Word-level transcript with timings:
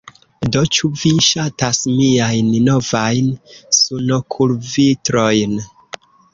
Do, 0.53 0.61
ĉu 0.77 0.87
vi 1.01 1.11
ŝatas 1.27 1.81
miajn 1.99 2.49
novajn 2.69 3.29
sunokulvitrojn 3.83 5.59